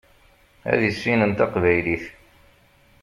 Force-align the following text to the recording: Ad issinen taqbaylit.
Ad 0.71 0.81
issinen 0.89 1.31
taqbaylit. 1.33 2.05